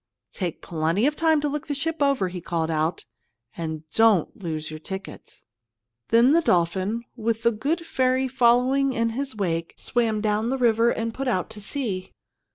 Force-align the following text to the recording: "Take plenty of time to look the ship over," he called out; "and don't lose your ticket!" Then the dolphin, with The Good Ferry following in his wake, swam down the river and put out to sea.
"Take 0.33 0.63
plenty 0.63 1.05
of 1.05 1.15
time 1.15 1.41
to 1.41 1.47
look 1.47 1.67
the 1.67 1.75
ship 1.75 2.01
over," 2.01 2.29
he 2.29 2.41
called 2.41 2.71
out; 2.71 3.05
"and 3.55 3.87
don't 3.91 4.41
lose 4.41 4.71
your 4.71 4.79
ticket!" 4.79 5.43
Then 6.07 6.31
the 6.31 6.41
dolphin, 6.41 7.03
with 7.15 7.43
The 7.43 7.51
Good 7.51 7.85
Ferry 7.85 8.27
following 8.27 8.93
in 8.93 9.09
his 9.09 9.35
wake, 9.35 9.75
swam 9.77 10.19
down 10.19 10.49
the 10.49 10.57
river 10.57 10.89
and 10.89 11.13
put 11.13 11.27
out 11.27 11.51
to 11.51 11.61
sea. 11.61 12.13